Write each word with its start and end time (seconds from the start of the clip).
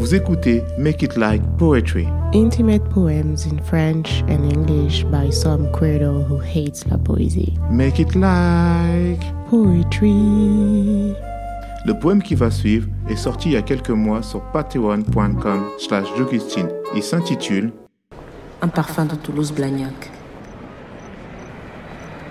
Vous 0.00 0.14
écoutez 0.14 0.64
Make 0.78 1.02
It 1.02 1.18
Like 1.18 1.42
Poetry. 1.58 2.08
Intimate 2.32 2.82
poems 2.88 3.44
in 3.44 3.62
French 3.62 4.22
and 4.30 4.50
English 4.50 5.04
by 5.04 5.30
some 5.30 5.70
credo 5.72 6.24
who 6.26 6.40
hates 6.40 6.86
la 6.86 6.96
poésie. 6.96 7.52
Make 7.70 7.98
It 7.98 8.14
Like 8.14 9.20
Poetry. 9.50 11.14
Le 11.84 11.92
poème 12.00 12.22
qui 12.22 12.34
va 12.34 12.50
suivre 12.50 12.88
est 13.10 13.16
sorti 13.16 13.50
il 13.50 13.52
y 13.52 13.56
a 13.58 13.62
quelques 13.62 13.90
mois 13.90 14.22
sur 14.22 14.40
patreon.com 14.40 15.64
slash 15.78 16.06
Il 16.96 17.02
s'intitule 17.02 17.70
Un 18.62 18.68
parfum 18.68 19.04
de 19.04 19.16
Toulouse-Blagnac. 19.16 20.10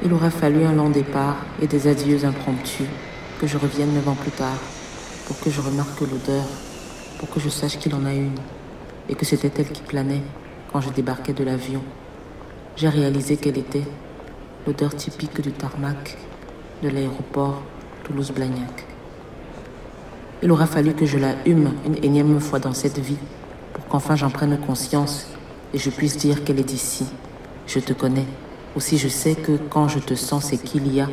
Il 0.04 0.12
aura 0.12 0.32
fallu 0.32 0.64
un 0.64 0.74
long 0.74 0.90
départ 0.90 1.38
et 1.62 1.68
des 1.68 1.88
adieux 1.88 2.26
impromptus 2.26 2.88
que 3.40 3.46
je 3.46 3.60
revienne 3.60 3.94
neuf 3.94 4.08
ans 4.08 4.18
plus 4.20 4.32
tard 4.32 4.58
pour 5.28 5.40
que 5.40 5.52
je 5.52 5.62
remarque 5.62 6.02
l'odeur, 6.02 6.48
pour 7.20 7.30
que 7.30 7.40
je 7.40 7.50
sache 7.50 7.78
qu'il 7.78 7.94
en 7.94 8.06
a 8.06 8.14
une 8.14 8.40
et 9.10 9.14
que 9.14 9.26
c'était 9.26 9.52
elle 9.58 9.70
qui 9.70 9.82
planait 9.82 10.24
quand 10.72 10.82
je 10.82 10.90
débarquais 10.90 11.34
de 11.34 11.44
l'avion. 11.44 11.84
J'ai 12.78 12.90
réalisé 12.90 13.36
qu'elle 13.36 13.58
était 13.58 13.84
l'odeur 14.66 14.96
typique 14.96 15.42
du 15.42 15.52
tarmac 15.52 16.18
de 16.82 16.90
l'aéroport 16.90 17.62
Toulouse-Blagnac. 18.06 18.86
Il 20.42 20.52
aura 20.52 20.66
fallu 20.66 20.94
que 20.94 21.06
je 21.06 21.18
la 21.18 21.36
hume 21.46 21.74
une 21.86 22.02
énième 22.04 22.40
fois 22.40 22.60
dans 22.60 22.74
cette 22.74 23.00
vie 23.00 23.18
pour 23.74 23.86
qu'enfin 23.88 24.16
j'en 24.16 24.30
prenne 24.30 24.58
conscience 24.58 25.28
et 25.74 25.78
je 25.78 25.90
puisse 25.90 26.18
dire 26.18 26.46
qu'elle 26.46 26.60
est 26.60 26.64
d'ici. 26.64 27.06
Je 27.68 27.80
te 27.80 27.92
connais. 27.92 28.26
Aussi 28.78 28.98
je 28.98 29.10
sais 29.10 29.36
que 29.36 29.58
quand 29.70 29.90
je 29.90 30.00
te 30.00 30.14
sens, 30.14 30.46
c'est 30.46 30.58
qu'il 30.58 30.94
y 30.94 31.02
a, 31.02 31.10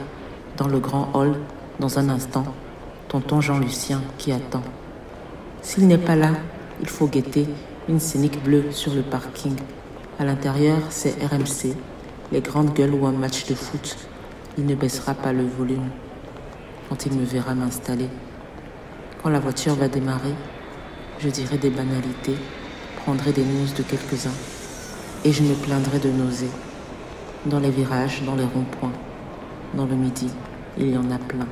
dans 0.56 0.68
le 0.68 0.78
grand 0.78 1.10
hall, 1.14 1.34
dans 1.80 1.98
un 1.98 2.08
instant, 2.08 2.44
tonton 3.08 3.40
Jean-Lucien 3.40 4.02
qui 4.18 4.30
attend. 4.30 4.62
S'il 5.66 5.88
n'est 5.88 5.98
pas 5.98 6.14
là, 6.14 6.30
il 6.80 6.88
faut 6.88 7.08
guetter 7.08 7.48
une 7.88 7.98
scénique 7.98 8.40
bleue 8.40 8.70
sur 8.70 8.94
le 8.94 9.02
parking. 9.02 9.56
À 10.16 10.24
l'intérieur, 10.24 10.78
c'est 10.90 11.16
RMC, 11.20 11.74
les 12.30 12.40
grandes 12.40 12.72
gueules 12.72 12.94
ou 12.94 13.04
un 13.04 13.10
match 13.10 13.46
de 13.46 13.54
foot. 13.56 13.96
Il 14.56 14.64
ne 14.64 14.76
baissera 14.76 15.14
pas 15.14 15.32
le 15.32 15.44
volume 15.44 15.90
quand 16.88 17.04
il 17.04 17.14
me 17.14 17.24
verra 17.24 17.56
m'installer. 17.56 18.06
Quand 19.20 19.28
la 19.28 19.40
voiture 19.40 19.74
va 19.74 19.88
démarrer, 19.88 20.34
je 21.18 21.28
dirai 21.30 21.58
des 21.58 21.70
banalités, 21.70 22.36
prendrai 23.02 23.32
des 23.32 23.42
news 23.44 23.66
de 23.76 23.82
quelques-uns 23.82 24.38
et 25.24 25.32
je 25.32 25.42
me 25.42 25.54
plaindrai 25.54 25.98
de 25.98 26.10
nausées 26.10 26.46
dans 27.44 27.58
les 27.58 27.70
virages, 27.70 28.22
dans 28.24 28.36
les 28.36 28.44
ronds-points, 28.44 28.92
dans 29.74 29.86
le 29.86 29.96
midi, 29.96 30.28
il 30.78 30.90
y 30.90 30.96
en 30.96 31.10
a 31.10 31.18
plein. 31.18 31.48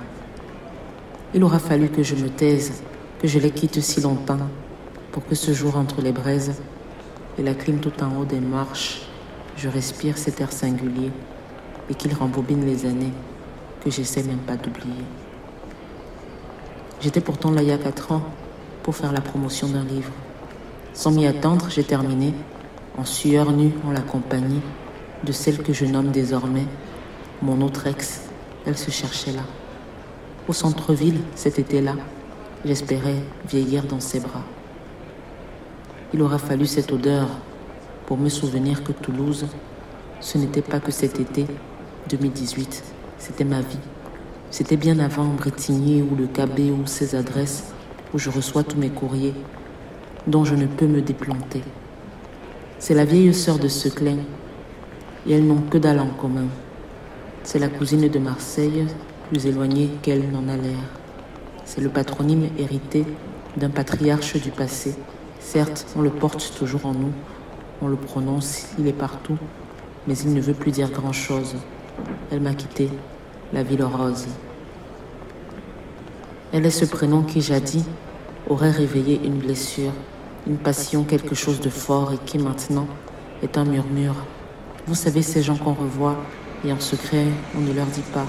Il 1.34 1.42
aura 1.42 1.58
fallu 1.58 1.88
que 1.88 2.04
je 2.04 2.14
me 2.14 2.28
taise, 2.28 2.80
que 3.24 3.30
je 3.30 3.38
les 3.38 3.52
quitte 3.52 3.80
si 3.80 4.02
longtemps, 4.02 4.36
pour 5.10 5.24
que 5.24 5.34
ce 5.34 5.54
jour 5.54 5.78
entre 5.78 6.02
les 6.02 6.12
braises 6.12 6.60
et 7.38 7.42
la 7.42 7.54
clim 7.54 7.80
tout 7.80 8.02
en 8.02 8.18
haut 8.18 8.26
des 8.26 8.38
marches, 8.38 9.00
je 9.56 9.70
respire 9.70 10.18
cet 10.18 10.42
air 10.42 10.52
singulier 10.52 11.10
et 11.88 11.94
qu'il 11.94 12.12
rembobine 12.12 12.66
les 12.66 12.84
années 12.84 13.14
que 13.82 13.90
j'essaie 13.90 14.24
même 14.24 14.40
pas 14.40 14.56
d'oublier. 14.56 15.06
J'étais 17.00 17.22
pourtant 17.22 17.50
là 17.50 17.62
il 17.62 17.68
y 17.68 17.72
a 17.72 17.78
quatre 17.78 18.12
ans 18.12 18.20
pour 18.82 18.94
faire 18.94 19.10
la 19.10 19.22
promotion 19.22 19.68
d'un 19.68 19.84
livre. 19.84 20.12
Sans 20.92 21.10
m'y 21.10 21.26
attendre, 21.26 21.70
j'ai 21.70 21.82
terminé, 21.82 22.34
en 22.98 23.06
sueur 23.06 23.52
nue 23.52 23.72
en 23.86 23.92
la 23.92 24.02
compagnie 24.02 24.60
de 25.24 25.32
celle 25.32 25.62
que 25.62 25.72
je 25.72 25.86
nomme 25.86 26.10
désormais 26.10 26.66
mon 27.40 27.62
autre 27.62 27.86
ex. 27.86 28.24
Elle 28.66 28.76
se 28.76 28.90
cherchait 28.90 29.32
là. 29.32 29.44
Au 30.46 30.52
centre-ville, 30.52 31.22
cet 31.34 31.58
été-là, 31.58 31.94
j'espérais 32.64 33.22
vieillir 33.48 33.84
dans 33.84 34.00
ses 34.00 34.20
bras. 34.20 34.44
Il 36.12 36.22
aura 36.22 36.38
fallu 36.38 36.66
cette 36.66 36.92
odeur 36.92 37.28
pour 38.06 38.16
me 38.16 38.28
souvenir 38.28 38.84
que 38.84 38.92
Toulouse, 38.92 39.46
ce 40.20 40.38
n'était 40.38 40.62
pas 40.62 40.80
que 40.80 40.90
cet 40.90 41.20
été 41.20 41.46
2018, 42.08 42.84
c'était 43.18 43.44
ma 43.44 43.60
vie. 43.60 43.78
C'était 44.50 44.76
bien 44.76 44.98
avant 44.98 45.26
Bretigny 45.26 46.02
ou 46.02 46.14
le 46.14 46.26
Cabé 46.26 46.70
ou 46.70 46.86
ses 46.86 47.14
adresses 47.14 47.64
où 48.12 48.18
je 48.18 48.30
reçois 48.30 48.62
tous 48.62 48.78
mes 48.78 48.90
courriers, 48.90 49.34
dont 50.26 50.44
je 50.44 50.54
ne 50.54 50.66
peux 50.66 50.86
me 50.86 51.02
déplanter. 51.02 51.62
C'est 52.78 52.94
la 52.94 53.04
vieille 53.04 53.34
sœur 53.34 53.58
de 53.58 53.68
Seclin 53.68 54.18
et 55.26 55.32
elles 55.32 55.46
n'ont 55.46 55.62
que 55.62 55.78
dalle 55.78 56.00
en 56.00 56.10
commun. 56.10 56.46
C'est 57.42 57.58
la 57.58 57.68
cousine 57.68 58.08
de 58.08 58.18
Marseille, 58.18 58.86
plus 59.28 59.46
éloignée 59.46 59.90
qu'elle 60.02 60.30
n'en 60.30 60.48
a 60.48 60.56
l'air. 60.56 61.03
C'est 61.64 61.80
le 61.80 61.88
patronyme 61.88 62.48
hérité 62.58 63.04
d'un 63.56 63.70
patriarche 63.70 64.36
du 64.36 64.50
passé. 64.50 64.94
Certes, 65.40 65.86
on 65.96 66.02
le 66.02 66.10
porte 66.10 66.54
toujours 66.58 66.86
en 66.86 66.92
nous, 66.92 67.12
on 67.82 67.88
le 67.88 67.96
prononce, 67.96 68.66
il 68.78 68.86
est 68.86 68.92
partout, 68.92 69.38
mais 70.06 70.16
il 70.18 70.32
ne 70.32 70.40
veut 70.40 70.54
plus 70.54 70.70
dire 70.70 70.90
grand-chose. 70.90 71.56
Elle 72.30 72.40
m'a 72.40 72.54
quitté, 72.54 72.88
la 73.52 73.62
ville 73.62 73.84
rose. 73.84 74.26
Elle 76.52 76.66
est 76.66 76.70
ce 76.70 76.84
prénom 76.84 77.22
qui, 77.22 77.40
jadis, 77.40 77.84
aurait 78.48 78.70
réveillé 78.70 79.20
une 79.24 79.38
blessure, 79.38 79.92
une 80.46 80.58
passion, 80.58 81.04
quelque 81.04 81.34
chose 81.34 81.60
de 81.60 81.70
fort 81.70 82.12
et 82.12 82.18
qui 82.26 82.38
maintenant 82.38 82.86
est 83.42 83.58
un 83.58 83.64
murmure 83.64 84.16
vous 84.86 84.94
savez, 84.94 85.22
ces 85.22 85.42
gens 85.42 85.56
qu'on 85.56 85.72
revoit 85.72 86.18
et 86.62 86.70
en 86.70 86.78
secret, 86.78 87.24
on 87.56 87.60
ne 87.60 87.72
leur 87.72 87.86
dit 87.86 88.04
pas. 88.12 88.26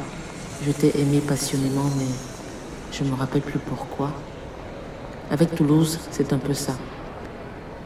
Je 0.65 0.71
t'ai 0.71 0.97
aimé 0.97 1.19
passionnément, 1.19 1.89
mais 1.97 2.05
je 2.97 3.03
ne 3.03 3.09
me 3.09 3.15
rappelle 3.15 3.41
plus 3.41 3.59
pourquoi. 3.59 4.11
Avec 5.29 5.53
Toulouse, 5.53 5.99
c'est 6.11 6.31
un 6.31 6.37
peu 6.37 6.53
ça. 6.53 6.73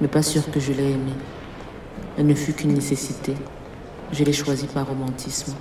Mais 0.01 0.07
pas 0.07 0.21
sûr 0.21 0.49
que 0.51 0.59
je 0.59 0.71
l'ai 0.71 0.91
aimée. 0.91 1.17
Elle 2.17 2.27
ne 2.27 2.35
fut 2.35 2.53
qu'une 2.53 2.73
nécessité. 2.73 3.33
Je 4.11 4.23
l'ai 4.23 4.33
choisie 4.33 4.67
par 4.67 4.87
romantisme. 4.87 5.53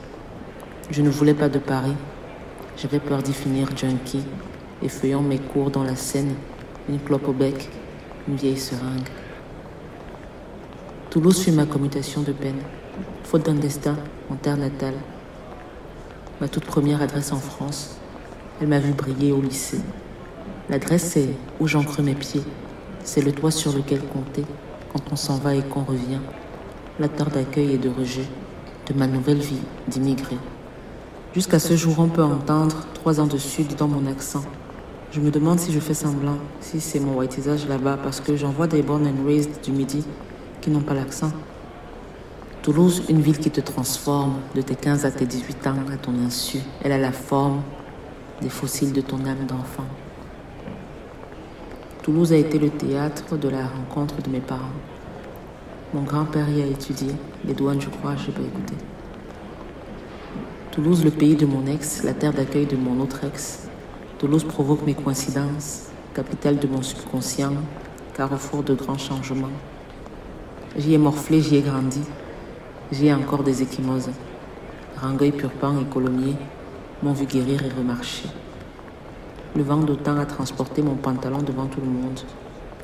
Je 0.91 1.01
ne 1.01 1.09
voulais 1.09 1.35
pas 1.35 1.49
de 1.49 1.59
Paris. 1.59 1.97
J'avais 2.77 3.01
peur 3.01 3.23
d'y 3.23 3.33
finir 3.33 3.69
junkie, 3.75 4.25
effeuillant 4.83 5.23
mes 5.23 5.39
cours 5.39 5.71
dans 5.71 5.83
la 5.83 5.97
Seine, 5.97 6.35
une 6.89 7.01
clope 7.01 7.29
au 7.29 7.33
bec, 7.33 7.71
une 8.29 8.37
vieille 8.37 8.59
seringue. 8.59 9.09
Toulouse 11.11 11.43
fut 11.43 11.53
ma 11.53 11.65
commutation 11.65 12.21
de 12.21 12.33
peine 12.33 12.61
faute 13.29 13.45
d'un 13.45 13.55
destin, 13.55 13.97
en 14.31 14.37
terre 14.37 14.57
natale. 14.57 14.95
Ma 16.41 16.49
toute 16.49 16.65
première 16.65 17.03
adresse 17.03 17.31
en 17.33 17.39
France, 17.39 17.99
elle 18.61 18.69
m'a 18.69 18.81
vu 18.81 18.93
briller 18.93 19.33
au 19.33 19.41
lycée. 19.41 19.81
L'adresse, 20.69 21.11
c'est 21.13 21.29
où 21.61 21.67
j'ancre 21.67 22.03
mes 22.03 22.15
pieds. 22.15 22.43
C'est 23.05 23.21
le 23.21 23.33
toit 23.33 23.51
sur 23.51 23.73
lequel 23.73 24.01
compter 24.01 24.45
quand 24.93 25.03
on 25.13 25.17
s'en 25.17 25.37
va 25.37 25.55
et 25.55 25.63
qu'on 25.63 25.85
revient. 25.85 26.21
L'acteur 26.99 27.29
d'accueil 27.29 27.75
et 27.75 27.79
de 27.79 27.89
rejet 27.89 28.27
de 28.89 28.95
ma 28.95 29.07
nouvelle 29.07 29.39
vie 29.39 29.61
d'immigré. 29.87 30.37
Jusqu'à 31.35 31.59
ce 31.59 31.77
jour, 31.77 31.95
on 31.99 32.09
peut 32.09 32.23
entendre 32.23 32.77
trois 32.95 33.21
ans 33.21 33.27
de 33.27 33.39
sud 33.39 33.77
dans 33.77 33.87
mon 33.87 34.07
accent. 34.07 34.43
Je 35.13 35.21
me 35.21 35.31
demande 35.31 35.59
si 35.59 35.73
je 35.73 35.81
fais 35.81 35.95
semblant, 35.95 36.39
si 36.61 36.81
c'est 36.81 37.01
mon 37.01 37.17
whiteisage 37.17 37.67
là-bas, 37.69 37.99
parce 38.03 38.21
que 38.21 38.37
j'en 38.37 38.51
vois 38.51 38.67
des 38.67 38.83
born 38.83 39.07
and 39.07 39.27
raised 39.27 39.63
du 39.63 39.73
midi 39.73 40.05
qui 40.61 40.71
n'ont 40.71 40.81
pas 40.81 40.95
l'accent. 40.95 41.31
Toulouse, 42.63 43.05
une 43.09 43.21
ville 43.21 43.39
qui 43.39 43.51
te 43.51 43.61
transforme 43.61 44.35
de 44.55 44.61
tes 44.61 44.75
15 44.75 45.05
à 45.07 45.11
tes 45.11 45.25
18 45.25 45.67
ans 45.69 45.77
à 45.93 45.97
ton 45.97 46.13
insu. 46.27 46.59
Elle 46.83 46.93
a 46.93 46.99
la 46.99 47.13
forme 47.13 47.63
des 48.41 48.49
fossiles 48.49 48.93
de 48.93 49.01
ton 49.01 49.25
âme 49.25 49.47
d'enfant. 49.47 49.87
Toulouse 52.03 52.33
a 52.33 52.37
été 52.37 52.59
le 52.59 52.71
théâtre 52.71 53.37
de 53.37 53.49
la 53.49 53.67
rencontre 53.67 54.23
de 54.23 54.31
mes 54.31 54.41
parents. 54.41 54.79
Mon 55.93 56.03
grand-père 56.03 56.49
y 56.49 56.63
a 56.63 56.67
étudié, 56.67 57.11
les 57.45 57.55
douanes, 57.55 57.81
je 57.81 57.89
crois, 57.89 58.15
je 58.17 58.29
n'ai 58.29 58.33
pas 58.33 58.43
écouté. 58.43 58.75
Toulouse, 60.71 61.05
le 61.05 61.11
pays 61.11 61.35
de 61.35 61.47
mon 61.47 61.67
ex, 61.67 62.05
la 62.05 62.15
terre 62.15 62.33
d'accueil 62.33 62.67
de 62.67 62.77
mon 62.77 63.01
autre 63.01 63.25
ex. 63.25 63.69
Toulouse 64.19 64.45
provoque 64.45 64.87
mes 64.87 64.95
coïncidences, 64.95 65.89
capitale 66.15 66.59
de 66.59 66.69
mon 66.69 66.83
subconscient, 66.83 67.55
carrefour 68.15 68.63
de 68.63 68.75
grands 68.75 68.99
changements. 68.99 69.49
J'y 70.77 70.95
ai 70.95 70.99
morflé, 70.99 71.41
j'y 71.41 71.57
ai 71.57 71.63
grandi. 71.63 72.03
J'ai 72.93 73.13
encore 73.13 73.43
des 73.43 73.63
échymoses. 73.63 74.11
Rangueil, 75.01 75.33
Purpan 75.33 75.81
et 75.81 75.85
Colomiers 75.85 76.37
m'ont 77.03 77.13
vu 77.13 77.27
guérir 77.27 77.65
et 77.65 77.69
remarcher. 77.69 78.29
Le 79.57 79.63
vent 79.63 79.79
d'autant 79.79 80.19
a 80.19 80.27
transporté 80.27 80.83
mon 80.83 80.95
pantalon 80.95 81.43
devant 81.43 81.67
tout 81.67 81.81
le 81.81 81.87
monde. 81.87 82.21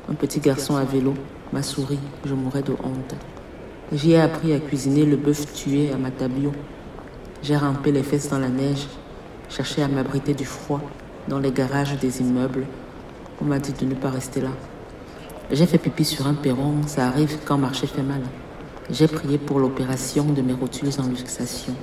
Un 0.09 0.13
petit 0.13 0.39
garçon 0.39 0.75
à 0.75 0.83
vélo 0.83 1.13
m'a 1.53 1.63
souri, 1.63 1.99
je 2.25 2.33
mourais 2.33 2.63
de 2.63 2.71
honte. 2.71 3.15
J'y 3.91 4.13
ai 4.13 4.21
appris 4.21 4.53
à 4.53 4.59
cuisiner 4.59 5.05
le 5.05 5.15
bœuf 5.15 5.53
tué 5.53 5.91
à 5.91 5.97
ma 5.97 6.11
tabio. 6.11 6.51
J'ai 7.43 7.55
rampé 7.55 7.91
les 7.91 8.03
fesses 8.03 8.29
dans 8.29 8.39
la 8.39 8.49
neige, 8.49 8.87
cherché 9.49 9.83
à 9.83 9.87
m'abriter 9.87 10.33
du 10.33 10.45
froid 10.45 10.81
dans 11.27 11.39
les 11.39 11.51
garages 11.51 11.97
des 11.99 12.21
immeubles. 12.21 12.65
On 13.41 13.45
m'a 13.45 13.59
dit 13.59 13.73
de 13.73 13.85
ne 13.85 13.95
pas 13.95 14.09
rester 14.09 14.41
là. 14.41 14.49
J'ai 15.51 15.65
fait 15.67 15.77
pipi 15.77 16.03
sur 16.03 16.25
un 16.25 16.33
perron, 16.33 16.81
ça 16.87 17.07
arrive 17.07 17.37
quand 17.45 17.57
marcher 17.57 17.85
fait 17.85 18.01
mal. 18.01 18.21
J'ai 18.89 19.07
prié 19.07 19.37
pour 19.37 19.59
l'opération 19.59 20.23
de 20.23 20.41
mes 20.41 20.53
rotules 20.53 20.89
en 20.99 21.07
luxation. 21.07 21.73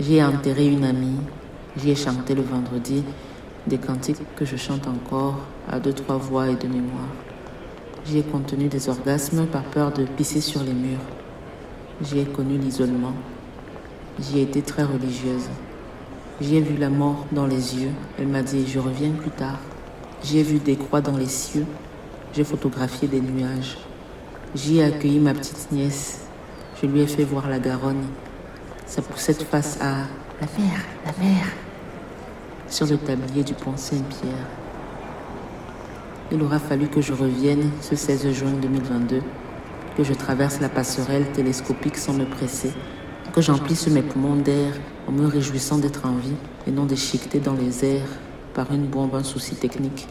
J'ai 0.00 0.22
enterré 0.22 0.66
une 0.66 0.84
amie. 0.84 1.18
J'y 1.74 1.90
ai 1.90 1.94
chanté 1.94 2.34
le 2.34 2.42
vendredi 2.42 3.02
des 3.66 3.78
cantiques 3.78 4.18
que 4.36 4.44
je 4.44 4.56
chante 4.56 4.86
encore 4.86 5.38
à 5.70 5.80
deux, 5.80 5.94
trois 5.94 6.18
voix 6.18 6.50
et 6.50 6.56
de 6.56 6.68
mémoire. 6.68 7.08
J'y 8.04 8.18
ai 8.18 8.22
contenu 8.22 8.68
des 8.68 8.90
orgasmes 8.90 9.46
par 9.46 9.62
peur 9.62 9.90
de 9.90 10.04
pisser 10.04 10.42
sur 10.42 10.62
les 10.62 10.74
murs. 10.74 11.00
J'y 12.02 12.18
ai 12.18 12.24
connu 12.24 12.58
l'isolement. 12.58 13.14
J'y 14.18 14.40
ai 14.40 14.42
été 14.42 14.60
très 14.60 14.82
religieuse. 14.82 15.48
J'y 16.42 16.56
ai 16.56 16.60
vu 16.60 16.76
la 16.76 16.90
mort 16.90 17.26
dans 17.32 17.46
les 17.46 17.78
yeux. 17.78 17.92
Elle 18.18 18.28
m'a 18.28 18.42
dit 18.42 18.66
je 18.66 18.78
reviens 18.78 19.12
plus 19.12 19.30
tard. 19.30 19.58
J'y 20.22 20.40
ai 20.40 20.42
vu 20.42 20.58
des 20.58 20.76
croix 20.76 21.00
dans 21.00 21.16
les 21.16 21.28
cieux. 21.28 21.66
J'ai 22.34 22.44
photographié 22.44 23.08
des 23.08 23.20
nuages. 23.20 23.78
J'y 24.54 24.78
ai 24.78 24.84
accueilli 24.84 25.20
ma 25.20 25.32
petite 25.32 25.72
nièce. 25.72 26.26
Je 26.82 26.86
lui 26.86 27.00
ai 27.00 27.06
fait 27.06 27.24
voir 27.24 27.48
la 27.48 27.58
Garonne. 27.58 28.04
Sa 28.86 29.00
poussette 29.00 29.42
face 29.44 29.78
à 29.80 30.06
la 30.40 30.48
mer, 30.58 30.80
la 31.06 31.24
mer, 31.24 31.44
sur 32.72 32.86
le 32.86 32.96
tablier 32.96 33.44
du 33.44 33.52
pont 33.52 33.76
Saint-Pierre. 33.76 34.48
Il 36.32 36.42
aura 36.42 36.58
fallu 36.58 36.88
que 36.88 37.02
je 37.02 37.12
revienne 37.12 37.70
ce 37.82 37.94
16 37.94 38.32
juin 38.32 38.52
2022, 38.62 39.20
que 39.94 40.02
je 40.02 40.14
traverse 40.14 40.58
la 40.58 40.70
passerelle 40.70 41.30
télescopique 41.32 41.98
sans 41.98 42.14
me 42.14 42.24
presser, 42.24 42.72
que 43.34 43.42
j'emplisse 43.42 43.88
mes 43.88 44.00
poumons 44.00 44.36
d'air 44.36 44.72
en 45.06 45.12
me 45.12 45.26
réjouissant 45.26 45.76
d'être 45.76 46.06
en 46.06 46.14
vie 46.14 46.32
et 46.66 46.70
non 46.70 46.86
déchiqueté 46.86 47.40
dans 47.40 47.52
les 47.52 47.84
airs 47.84 48.08
par 48.54 48.72
une 48.72 48.86
bombe, 48.86 49.14
un 49.16 49.22
souci 49.22 49.54
technique. 49.54 50.08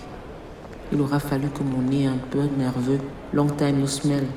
Il 0.94 1.02
aura 1.02 1.20
fallu 1.20 1.48
que 1.50 1.64
mon 1.64 1.82
nez 1.82 2.06
un 2.06 2.20
peu 2.30 2.44
nerveux, 2.60 3.00
long 3.34 3.48
time 3.48 3.80
no 3.80 3.88
smell, 3.88 4.28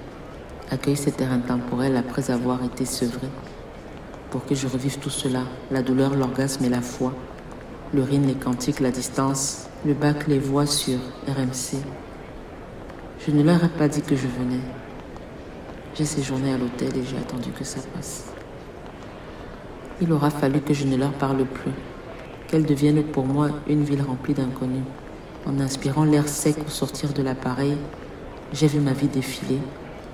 accueille 0.70 0.96
cet 0.96 1.20
air 1.20 1.30
intemporel 1.30 1.94
après 1.98 2.30
avoir 2.30 2.64
été 2.64 2.86
sevré. 2.86 3.28
Pour 4.30 4.46
que 4.46 4.54
je 4.54 4.66
revive 4.66 4.98
tout 4.98 5.10
cela, 5.10 5.42
la 5.70 5.82
douleur, 5.82 6.14
l'orgasme 6.14 6.64
et 6.64 6.70
la 6.70 6.80
foi, 6.80 7.12
le 7.94 8.02
rhin, 8.02 8.22
les 8.26 8.34
cantiques, 8.34 8.80
la 8.80 8.90
distance, 8.90 9.68
le 9.86 9.94
bac, 9.94 10.26
les 10.26 10.40
voix 10.40 10.66
sur 10.66 10.98
RMC. 11.28 11.78
Je 13.24 13.30
ne 13.30 13.42
leur 13.44 13.62
ai 13.62 13.68
pas 13.68 13.86
dit 13.86 14.02
que 14.02 14.16
je 14.16 14.26
venais. 14.26 14.60
J'ai 15.94 16.04
séjourné 16.04 16.52
à 16.52 16.58
l'hôtel 16.58 16.88
et 16.96 17.04
j'ai 17.04 17.16
attendu 17.16 17.50
que 17.50 17.62
ça 17.62 17.78
passe. 17.94 18.24
Il 20.00 20.12
aura 20.12 20.30
fallu 20.30 20.60
que 20.60 20.74
je 20.74 20.86
ne 20.86 20.96
leur 20.96 21.12
parle 21.12 21.44
plus, 21.44 21.70
qu'elles 22.48 22.66
deviennent 22.66 23.04
pour 23.04 23.26
moi 23.26 23.50
une 23.68 23.84
ville 23.84 24.02
remplie 24.02 24.34
d'inconnus. 24.34 24.82
En 25.46 25.60
inspirant 25.60 26.04
l'air 26.04 26.26
sec 26.26 26.56
au 26.66 26.70
sortir 26.70 27.12
de 27.12 27.22
l'appareil, 27.22 27.76
j'ai 28.52 28.66
vu 28.66 28.80
ma 28.80 28.92
vie 28.92 29.06
défiler, 29.06 29.60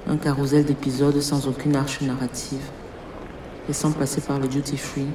un 0.07 0.19
carrousel 0.19 0.67
d'épisodes 0.67 1.21
sans 1.21 1.49
aucune 1.49 1.77
arche 1.77 2.03
narrative. 2.03 2.71
Et 3.71 3.73
sans 3.73 3.93
passer 3.93 4.21
par 4.21 4.39
le 4.39 4.49
duty 4.49 4.77
free, 4.77 5.07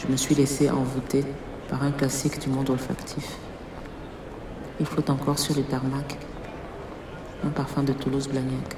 je 0.00 0.10
me 0.10 0.16
suis 0.16 0.34
laissé 0.34 0.70
envoûter 0.70 1.24
par 1.68 1.82
un 1.82 1.90
classique 1.90 2.40
du 2.40 2.48
monde 2.48 2.70
olfactif. 2.70 3.36
Il 4.80 4.86
flotte 4.86 5.10
encore 5.10 5.38
sur 5.38 5.56
le 5.56 5.62
tarmac 5.62 6.16
un 7.44 7.50
parfum 7.50 7.82
de 7.82 7.92
Toulouse-Blagnac. 7.92 8.76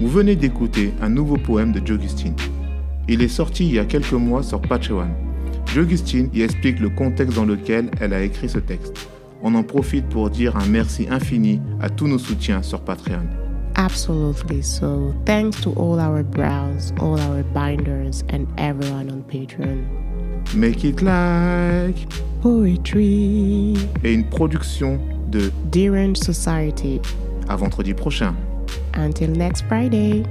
Vous 0.00 0.08
venez 0.08 0.36
d'écouter 0.36 0.94
un 1.02 1.08
nouveau 1.08 1.36
poème 1.36 1.72
de 1.72 1.84
Jogustine. 1.84 2.36
Il 3.08 3.20
est 3.20 3.28
sorti 3.28 3.66
il 3.66 3.74
y 3.74 3.78
a 3.78 3.84
quelques 3.84 4.12
mois 4.12 4.42
sur 4.42 4.60
Patreon. 4.60 5.08
Jogustine 5.74 6.30
y 6.32 6.42
explique 6.42 6.78
le 6.78 6.88
contexte 6.88 7.36
dans 7.36 7.44
lequel 7.44 7.90
elle 8.00 8.14
a 8.14 8.22
écrit 8.22 8.48
ce 8.48 8.58
texte. 8.58 9.08
On 9.42 9.54
en 9.54 9.62
profite 9.62 10.06
pour 10.08 10.30
dire 10.30 10.56
un 10.56 10.66
merci 10.66 11.06
infini 11.10 11.60
à 11.80 11.88
tous 11.88 12.08
nos 12.08 12.18
soutiens 12.18 12.62
sur 12.62 12.80
Patreon. 12.80 13.22
Absolutely. 13.76 14.60
So, 14.62 15.14
thanks 15.24 15.60
to 15.60 15.70
all 15.76 16.00
our 16.00 16.24
brows, 16.24 16.92
all 17.00 17.18
our 17.20 17.44
binders, 17.54 18.24
and 18.32 18.46
everyone 18.58 19.08
on 19.10 19.22
Patreon. 19.28 19.84
Make 20.54 20.82
it 20.84 21.00
like 21.00 22.08
Poetry. 22.42 23.74
et 24.02 24.12
une 24.14 24.24
production 24.24 24.98
de 25.30 25.52
Derange 25.70 26.16
Society. 26.16 27.00
à 27.48 27.54
vendredi 27.56 27.94
prochain. 27.94 28.34
Until 28.94 29.28
next 29.30 29.64
Friday. 29.68 30.24